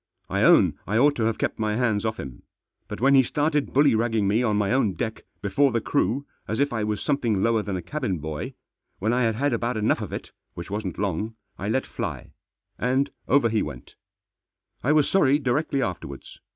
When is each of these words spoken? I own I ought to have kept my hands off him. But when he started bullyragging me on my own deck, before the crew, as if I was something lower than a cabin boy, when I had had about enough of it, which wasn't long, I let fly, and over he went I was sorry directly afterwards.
I 0.31 0.41
own 0.41 0.79
I 0.87 0.97
ought 0.97 1.15
to 1.17 1.25
have 1.25 1.37
kept 1.37 1.59
my 1.59 1.75
hands 1.75 2.05
off 2.07 2.19
him. 2.19 2.41
But 2.87 2.99
when 2.99 3.13
he 3.13 3.21
started 3.21 3.71
bullyragging 3.71 4.23
me 4.27 4.41
on 4.41 4.57
my 4.57 4.71
own 4.73 4.93
deck, 4.95 5.25
before 5.43 5.71
the 5.71 5.79
crew, 5.79 6.25
as 6.47 6.59
if 6.59 6.73
I 6.73 6.83
was 6.83 7.03
something 7.03 7.43
lower 7.43 7.61
than 7.61 7.75
a 7.77 7.83
cabin 7.83 8.17
boy, 8.17 8.55
when 8.97 9.13
I 9.13 9.21
had 9.21 9.35
had 9.35 9.53
about 9.53 9.77
enough 9.77 10.01
of 10.01 10.11
it, 10.11 10.31
which 10.55 10.71
wasn't 10.71 10.97
long, 10.97 11.35
I 11.59 11.69
let 11.69 11.85
fly, 11.85 12.31
and 12.79 13.11
over 13.27 13.47
he 13.47 13.61
went 13.61 13.93
I 14.83 14.91
was 14.91 15.07
sorry 15.07 15.37
directly 15.37 15.83
afterwards. 15.83 16.39